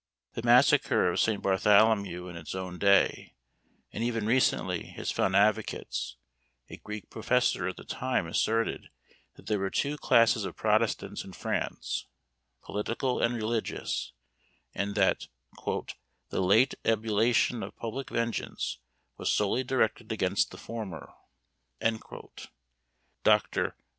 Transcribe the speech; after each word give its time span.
The 0.33 0.41
massacre 0.41 1.11
of 1.11 1.19
St. 1.19 1.43
Bartholomew 1.43 2.27
in 2.27 2.35
its 2.35 2.55
own 2.55 2.79
day, 2.79 3.35
and 3.91 4.03
even 4.03 4.25
recently, 4.25 4.87
has 4.93 5.11
found 5.11 5.35
advocates; 5.35 6.17
a 6.71 6.77
Greek 6.77 7.11
professor 7.11 7.67
at 7.67 7.77
the 7.77 7.83
time 7.83 8.25
asserted 8.25 8.89
that 9.35 9.45
there 9.45 9.59
were 9.59 9.69
two 9.69 9.97
classes 9.99 10.43
of 10.43 10.55
protestants 10.57 11.23
in 11.23 11.33
France 11.33 12.07
political 12.63 13.21
and 13.21 13.35
religious; 13.35 14.13
and 14.73 14.95
that 14.95 15.27
"the 15.61 16.41
late 16.41 16.73
ebullition 16.83 17.61
of 17.61 17.77
public 17.77 18.09
vengeance 18.09 18.79
was 19.17 19.31
solely 19.31 19.63
directed 19.63 20.11
against 20.11 20.49
the 20.49 20.57
former." 20.57 21.13
Dr. 23.23 23.75